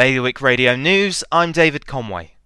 [0.00, 2.36] Bailiwick Radio News, I'm David Conway.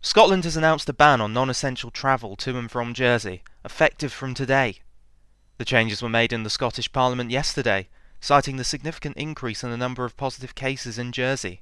[0.00, 4.32] Scotland has announced a ban on non essential travel to and from Jersey, effective from
[4.32, 4.78] today.
[5.58, 9.76] The changes were made in the Scottish Parliament yesterday, citing the significant increase in the
[9.76, 11.60] number of positive cases in Jersey.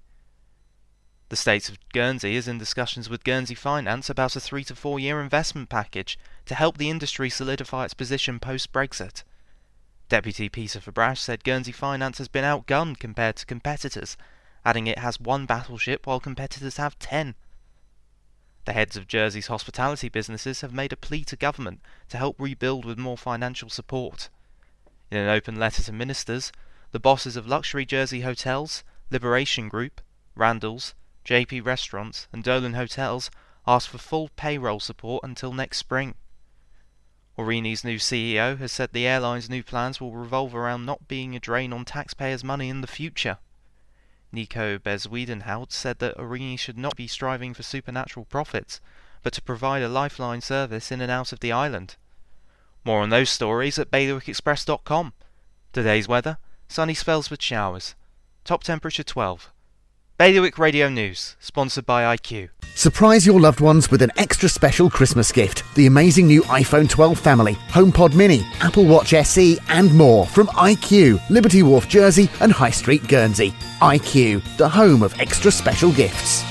[1.31, 5.01] The state of Guernsey is in discussions with Guernsey Finance about a three to four
[5.01, 6.17] year investment package
[6.47, 9.25] to help the industry solidify its position post Brexit.
[10.09, 14.17] Deputy Peter Ferbrache said Guernsey Finance has been outgunned compared to competitors,
[14.65, 17.35] adding it has one battleship while competitors have ten.
[18.65, 22.85] The heads of Jersey's hospitality businesses have made a plea to government to help rebuild
[22.85, 24.31] with more financial support.
[25.11, 26.51] In an open letter to ministers,
[26.93, 30.01] the bosses of luxury Jersey hotels, Liberation Group,
[30.35, 30.95] Randall's,
[31.25, 33.31] JP Restaurants, and Dolan Hotels
[33.67, 36.15] asked for full payroll support until next spring.
[37.37, 41.41] Aurigny's new CEO has said the airline's new plans will revolve around not being a
[41.41, 43.39] drain on taxpayers' money in the future.
[44.35, 48.81] Nico Bezuidenhout said that Aurigny should not be striving for supernatural profits,
[49.23, 51.97] but to provide a lifeline service in and out of the island.
[52.85, 55.13] More on those stories at bailiwickexpress.com.
[55.73, 57.95] Today's weather sunny spells with showers.
[58.45, 59.51] Top temperature 12.
[60.19, 62.51] Bailiwick Radio News, sponsored by IQ.
[62.77, 65.63] Surprise your loved ones with an extra special Christmas gift.
[65.77, 71.21] The amazing new iPhone 12 family, HomePod Mini, Apple Watch SE, and more from IQ,
[71.31, 73.53] Liberty Wharf, Jersey, and High Street, Guernsey.
[73.81, 76.44] IQ, the home of extra special gifts.